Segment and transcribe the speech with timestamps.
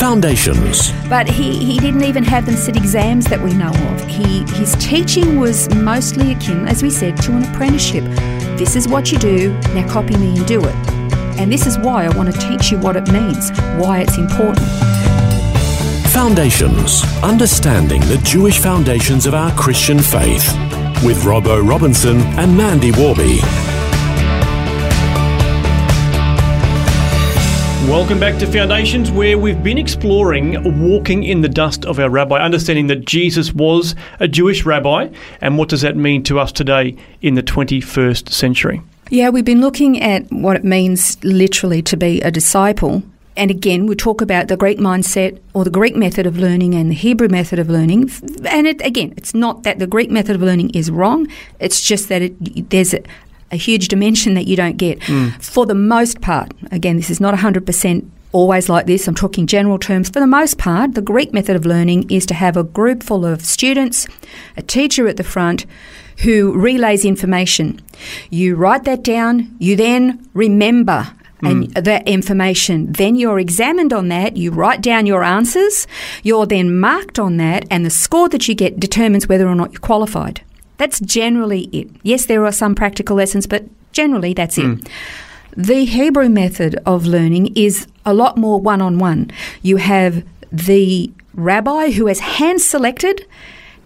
[0.00, 0.92] Foundations.
[1.10, 4.08] But he, he didn't even have them sit exams that we know of.
[4.08, 8.04] He His teaching was mostly akin, as we said, to an apprenticeship.
[8.56, 10.74] This is what you do, now copy me and do it.
[11.38, 14.66] And this is why I want to teach you what it means, why it's important.
[16.08, 17.04] Foundations.
[17.22, 20.50] Understanding the Jewish foundations of our Christian faith.
[21.04, 23.40] With Robbo Robinson and Mandy Warby.
[27.90, 32.38] Welcome back to Foundations, where we've been exploring walking in the dust of our rabbi,
[32.40, 35.08] understanding that Jesus was a Jewish rabbi,
[35.40, 38.80] and what does that mean to us today in the 21st century?
[39.08, 43.02] Yeah, we've been looking at what it means literally to be a disciple.
[43.36, 46.92] And again, we talk about the Greek mindset or the Greek method of learning and
[46.92, 48.08] the Hebrew method of learning.
[48.44, 51.26] And it, again, it's not that the Greek method of learning is wrong,
[51.58, 53.02] it's just that it, there's a,
[53.50, 55.02] a huge dimension that you don't get.
[55.40, 59.78] For the most part, again, this is not 100% always like this, I'm talking general
[59.78, 60.08] terms.
[60.08, 63.26] For the most part, the Greek method of learning is to have a group full
[63.26, 64.06] of students,
[64.56, 65.66] a teacher at the front
[66.18, 67.80] who relays information.
[68.30, 71.12] You write that down, you then remember.
[71.42, 71.80] And hmm.
[71.84, 74.36] that information, then you're examined on that.
[74.36, 75.86] You write down your answers.
[76.22, 79.72] You're then marked on that, and the score that you get determines whether or not
[79.72, 80.42] you're qualified.
[80.80, 81.90] That's generally it.
[82.02, 84.64] Yes, there are some practical lessons, but generally that's it.
[84.64, 84.76] Hmm.
[85.54, 89.30] The Hebrew method of learning is a lot more one on one.
[89.60, 93.26] You have the rabbi who has hand selected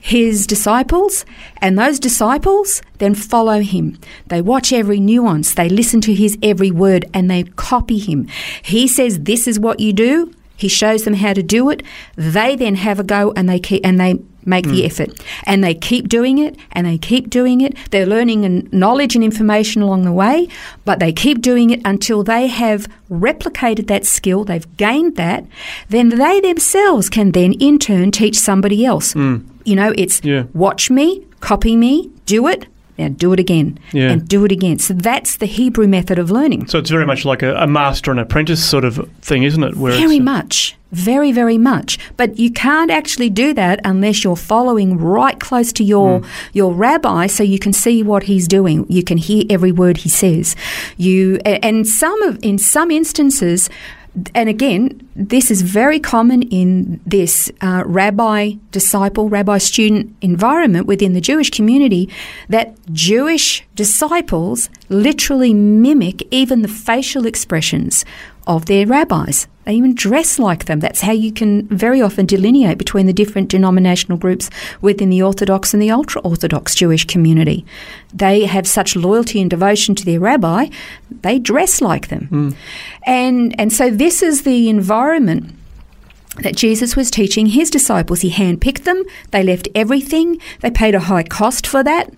[0.00, 1.24] his disciples,
[1.62, 3.98] and those disciples then follow him.
[4.26, 8.28] They watch every nuance, they listen to his every word, and they copy him.
[8.60, 10.34] He says, This is what you do.
[10.62, 11.82] He shows them how to do it.
[12.14, 14.86] They then have a go and they keep, and they make the hmm.
[14.86, 15.10] effort.
[15.44, 17.76] And they keep doing it and they keep doing it.
[17.90, 20.48] They're learning and knowledge and information along the way,
[20.84, 25.44] but they keep doing it until they have replicated that skill, they've gained that,
[25.88, 29.12] then they themselves can then in turn teach somebody else.
[29.12, 29.38] Hmm.
[29.64, 30.44] You know, it's Yeah.
[30.54, 32.66] watch me, copy me, do it,
[32.98, 34.10] now do it again, Yeah.
[34.10, 34.78] and do it again.
[34.78, 36.66] So that's the Hebrew method of learning.
[36.68, 39.76] So it's very much like a, a master and apprentice sort of thing, isn't it?
[39.76, 40.76] Where Very much.
[40.92, 41.98] Very, very much.
[42.18, 46.26] But you can't actually do that unless you're following right close to your hmm.
[46.52, 48.84] your rabbi so you can see what he's doing.
[48.90, 50.54] You can hear every word he says.
[50.98, 53.70] You and some of in some instances
[54.34, 61.14] and again, this is very common in this uh, rabbi disciple, rabbi student environment within
[61.14, 62.10] the Jewish community
[62.48, 68.04] that Jewish disciples literally mimic even the facial expressions
[68.46, 69.46] of their rabbis.
[69.64, 70.80] They even dress like them.
[70.80, 74.50] That's how you can very often delineate between the different denominational groups
[74.80, 77.64] within the Orthodox and the ultra Orthodox Jewish community.
[78.12, 80.68] They have such loyalty and devotion to their rabbi,
[81.22, 82.26] they dress like them.
[82.26, 82.50] Hmm.
[83.06, 85.54] And, and so, this is the environment
[86.42, 88.22] that Jesus was teaching his disciples.
[88.22, 92.12] He handpicked them, they left everything, they paid a high cost for that,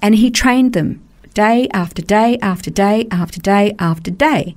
[0.00, 4.54] and he trained them day after day after day after day after day.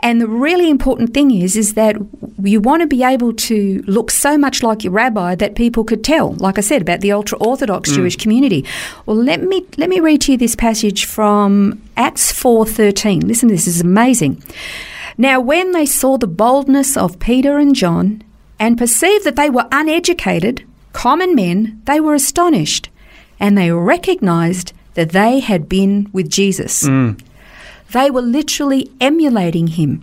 [0.00, 1.96] And the really important thing is is that
[2.42, 6.04] you want to be able to look so much like your rabbi that people could
[6.04, 7.94] tell, like I said about the ultra orthodox mm.
[7.94, 8.64] Jewish community.
[9.06, 13.26] Well, let me let me read to you this passage from Acts 4:13.
[13.26, 14.42] Listen, this is amazing.
[15.16, 18.22] Now, when they saw the boldness of Peter and John
[18.60, 22.88] and perceived that they were uneducated, common men, they were astonished,
[23.40, 26.84] and they recognized that they had been with Jesus.
[26.84, 27.20] Mm.
[27.92, 30.02] They were literally emulating him.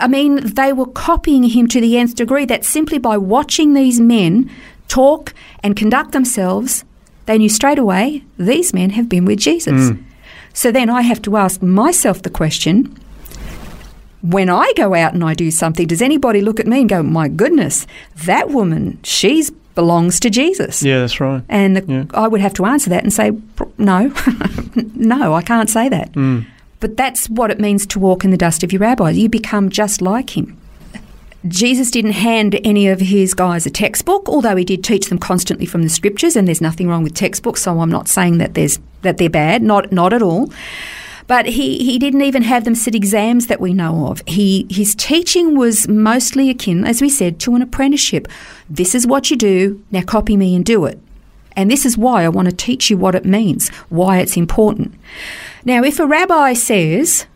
[0.00, 4.00] I mean, they were copying him to the nth degree that simply by watching these
[4.00, 4.50] men
[4.86, 6.84] talk and conduct themselves,
[7.26, 9.90] they knew straight away these men have been with Jesus.
[9.90, 10.04] Mm.
[10.52, 12.96] So then I have to ask myself the question
[14.20, 17.02] when I go out and I do something, does anybody look at me and go,
[17.02, 17.86] my goodness,
[18.24, 20.82] that woman, she's belongs to Jesus?
[20.82, 21.40] Yeah, that's right.
[21.48, 22.04] And the, Yeah.
[22.12, 23.30] I would have to answer that and say,
[23.78, 24.12] no,
[24.74, 26.10] no, I can't say that.
[26.14, 26.46] Mm.
[26.80, 29.10] But that's what it means to walk in the dust of your rabbi.
[29.10, 30.56] You become just like him.
[31.46, 35.64] Jesus didn't hand any of his guys a textbook, although he did teach them constantly
[35.64, 38.80] from the scriptures, and there's nothing wrong with textbooks, so I'm not saying that there's
[39.02, 40.50] that they're bad, not not at all.
[41.28, 44.22] But he, he didn't even have them sit exams that we know of.
[44.26, 48.26] He his teaching was mostly akin, as we said, to an apprenticeship.
[48.68, 49.84] This is what you do.
[49.92, 50.98] Now copy me and do it.
[51.54, 54.94] And this is why I want to teach you what it means, why it's important.
[55.64, 57.26] Now, if a rabbi says,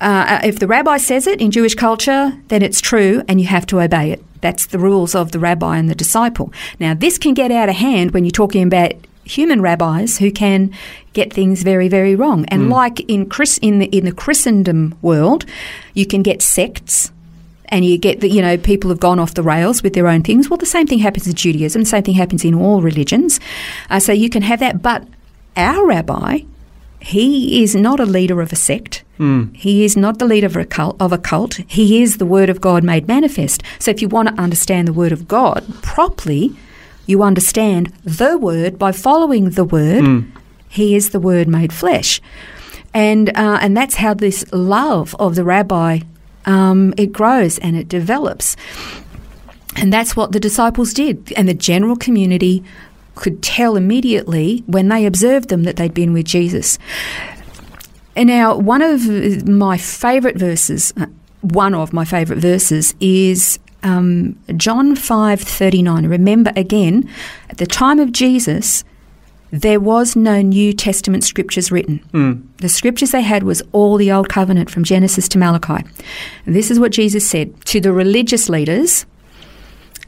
[0.00, 3.66] uh, if the rabbi says it in Jewish culture, then it's true and you have
[3.66, 4.24] to obey it.
[4.40, 6.52] That's the rules of the rabbi and the disciple.
[6.80, 8.92] Now, this can get out of hand when you're talking about
[9.26, 10.72] human rabbis who can
[11.12, 12.44] get things very, very wrong.
[12.46, 15.44] And like in Chris, in the in the Christendom world,
[15.94, 17.12] you can get sects.
[17.68, 20.22] And you get that, you know, people have gone off the rails with their own
[20.22, 20.48] things.
[20.48, 21.82] Well, the same thing happens in Judaism.
[21.82, 23.40] The same thing happens in all religions.
[23.90, 24.82] Uh, so you can have that.
[24.82, 25.02] But
[25.56, 26.42] our rabbi,
[27.00, 29.02] he is not a leader of a sect.
[29.52, 30.96] He is not the leader of a cult.
[31.00, 31.54] Of a cult.
[31.66, 33.62] He is the Word of God made manifest.
[33.80, 36.54] So if you want to understand the Word of God properly,
[37.06, 40.24] you understand the Word by following the Word.
[40.68, 42.20] He is the Word made flesh,
[42.92, 46.00] and uh, and that's how this love of the rabbi
[46.46, 48.56] um, it grows and it develops.
[49.76, 51.32] And that's what the disciples did.
[51.36, 52.64] And the general community
[53.14, 56.78] could tell immediately when they observed them that they'd been with Jesus.
[58.14, 61.06] And now, one of my favourite verses, uh,
[61.42, 66.06] one of my favourite verses is um, John five thirty nine.
[66.06, 67.08] Remember again,
[67.50, 68.84] at the time of Jesus,
[69.50, 72.00] there was no New Testament scriptures written.
[72.58, 75.84] The scriptures they had was all the Old Covenant from Genesis to Malachi.
[76.44, 79.06] And this is what Jesus said to the religious leaders.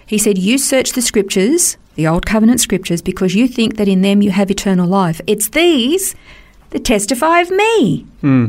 [0.06, 4.02] He said, You search the scriptures, the Old Covenant scriptures, because you think that in
[4.02, 5.20] them you have eternal life.
[5.26, 6.14] It's these
[6.70, 8.00] that testify of me.
[8.20, 8.46] Hmm.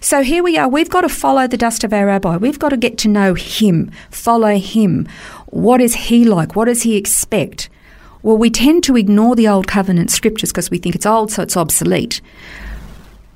[0.00, 0.68] So here we are.
[0.68, 2.36] We've got to follow the dust of our rabbi.
[2.36, 5.08] We've got to get to know him, follow him.
[5.46, 6.54] What is he like?
[6.56, 7.68] What does he expect?
[8.22, 11.42] Well, we tend to ignore the Old Covenant scriptures because we think it's old, so
[11.42, 12.20] it's obsolete.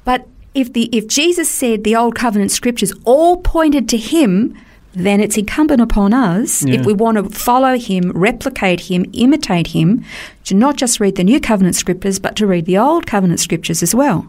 [0.04, 4.56] But if the if Jesus said the Old Covenant scriptures all pointed to him,
[4.96, 6.80] then it's incumbent upon us, Yeah.
[6.80, 10.02] if we want to follow him, replicate him, imitate him,
[10.44, 13.82] to not just read the New Covenant scriptures, but to read the Old Covenant scriptures
[13.82, 14.26] as well.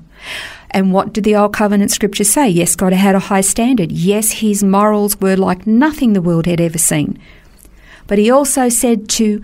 [0.71, 2.49] And what did the Old Covenant scriptures say?
[2.49, 3.91] Yes, God had a high standard.
[3.93, 7.17] Yes, his morals were like nothing the world had ever seen.
[8.05, 9.41] But he also said to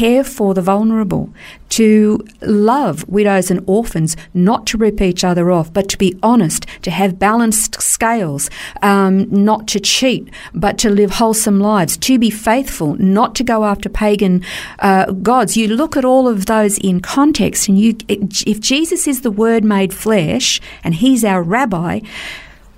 [0.00, 1.24] care for the vulnerable,
[1.68, 6.66] to love widows and orphans, not to rip each other off, but to be honest,
[6.82, 8.48] to have balanced scales,
[8.82, 13.64] um, not to cheat, but to live wholesome lives, to be faithful, not to go
[13.64, 14.42] after pagan
[14.78, 15.56] uh, gods.
[15.56, 19.62] You look at all of those in context, and you, if Jesus is the Word
[19.64, 22.00] made flesh and He's our rabbi,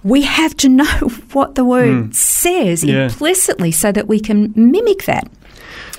[0.03, 0.99] we have to know
[1.33, 3.05] what the word says Yeah.
[3.07, 5.27] implicitly so that we can mimic that.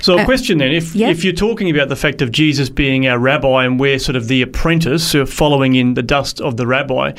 [0.05, 1.09] So, a Uh, question then: if yeah.
[1.09, 4.27] if you're talking about the fact of Jesus being our rabbi and we're sort of
[4.27, 7.13] the apprentice who are following in the dust of the rabbi,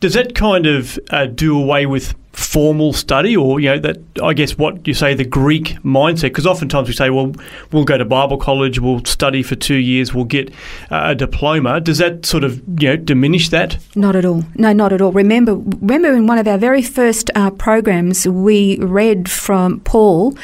[0.00, 4.34] does that kind of uh, do away with formal study, or you know that I
[4.34, 6.28] guess what you say the Greek mindset?
[6.30, 7.32] Because oftentimes we say, well,
[7.72, 10.50] we'll go to Bible college, we'll study for two years, we'll get
[10.90, 11.80] uh, a diploma.
[11.80, 13.78] Does that sort of you know diminish that?
[13.94, 14.44] Not at all.
[14.54, 15.12] No, not at all.
[15.12, 20.36] Remember, remember in one of our very first uh, programs, we read from Paul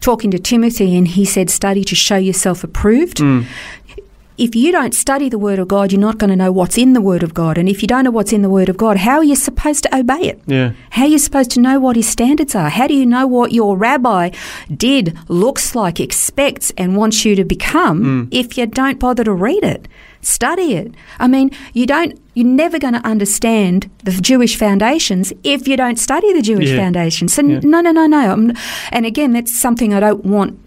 [0.00, 3.46] talking to Timothy, and he said, "Study to show yourself approved." Mm.
[4.38, 6.92] If you don't study the Word of God, you're not going to know what's in
[6.92, 7.58] the Word of God.
[7.58, 9.82] And if you don't know what's in the Word of God, how are you supposed
[9.82, 10.40] to obey it?
[10.46, 10.74] Yeah.
[10.90, 12.68] How are you supposed to know what his standards are?
[12.68, 14.30] How do you know what your rabbi
[14.72, 18.28] did, looks like, expects, and wants you to become mm.
[18.30, 19.88] if you don't bother to read it?
[20.20, 20.94] Study it.
[21.18, 22.18] I mean, you don't.
[22.34, 26.76] You're never going to understand the Jewish foundations if you don't study the Jewish Yeah.
[26.78, 27.34] foundations.
[27.34, 27.60] So Yeah.
[27.62, 28.32] no, no, no, no.
[28.32, 28.52] I'm,
[28.92, 30.58] and again, that's something I don't want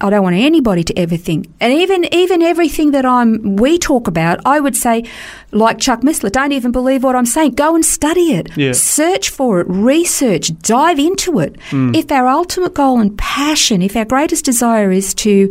[0.00, 1.48] I don't want anybody to ever think.
[1.60, 5.04] And even even everything that I'm we talk about, I would say,
[5.52, 7.52] like Chuck Missler, don't even believe what I'm saying.
[7.56, 8.48] Go and study it.
[8.56, 8.72] Yeah.
[8.72, 11.56] Search for it, research, dive into it.
[11.70, 11.94] Mm.
[11.94, 15.50] If our ultimate goal and passion, if our greatest desire is to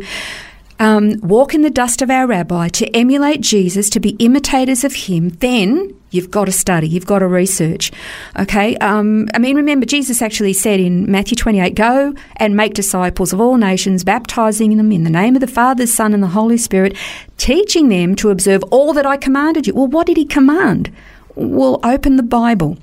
[0.78, 4.94] um, walk in the dust of our rabbi, to emulate Jesus, to be imitators of
[4.94, 7.92] him, then you've got to study, you've got to research.
[8.38, 8.76] Okay?
[8.76, 13.40] Um, I mean, remember, Jesus actually said in Matthew 28 Go and make disciples of
[13.40, 16.96] all nations, baptizing them in the name of the Father, Son, and the Holy Spirit,
[17.36, 19.74] teaching them to observe all that I commanded you.
[19.74, 20.92] Well, what did he command?
[21.34, 22.78] Well, open the Bible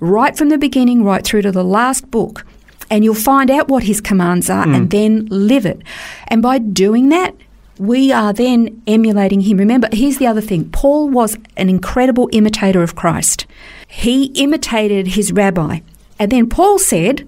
[0.00, 2.44] right from the beginning, right through to the last book
[2.90, 4.90] and you'll find out what his commands are and mm.
[4.90, 5.82] then live it.
[6.28, 7.34] And by doing that,
[7.78, 9.58] we are then emulating him.
[9.58, 13.46] Remember, here's the other thing Paul was an incredible imitator of Christ,
[13.86, 15.80] he imitated his rabbi.
[16.18, 17.26] And then Paul said,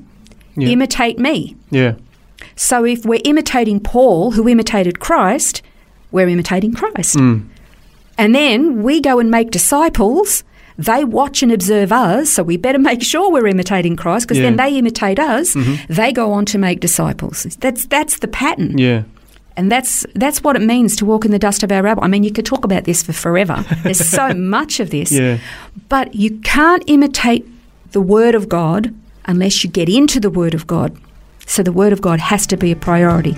[0.56, 0.68] Yeah.
[0.68, 1.56] Imitate me.
[1.70, 1.94] Yeah.
[2.56, 5.62] So if we're imitating Paul, who imitated Christ,
[6.10, 7.16] we're imitating Christ.
[7.16, 7.48] Mm.
[8.18, 10.44] And then we go and make disciples.
[10.80, 14.56] They watch and observe us, so we better make sure we're imitating Christ because then
[14.56, 15.56] they imitate us.
[15.88, 17.44] They go on to make disciples.
[17.60, 18.78] That's that's the pattern.
[18.78, 19.02] Yeah.
[19.56, 22.02] And that's that's what it means to walk in the dust of our rabbi.
[22.02, 23.64] I mean, you could talk about this for forever.
[23.82, 25.12] There's so much of this.
[25.12, 25.38] Yeah.
[25.88, 27.46] But you can't imitate
[27.92, 28.94] the word of God
[29.26, 30.96] unless you get into the word of God.
[31.46, 33.32] So the word of God has to be a priority.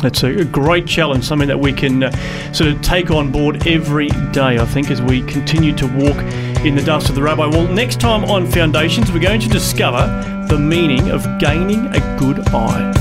[0.00, 3.66] That's a, a great challenge, something that we can uh, sort of take on board
[3.66, 6.16] every day, I think, as we continue to walk
[6.64, 7.46] in the dust of the rabbi.
[7.46, 10.06] Well, next time on Foundations, we're going to discover
[10.48, 12.92] the meaning of gaining a good eye.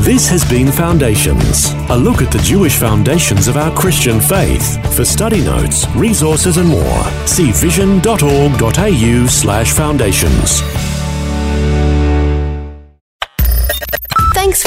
[0.00, 4.96] This has been Foundations, a look at the Jewish foundations of our Christian faith.
[4.96, 10.87] For study notes, resources, and more, see vision.org.au slash foundations.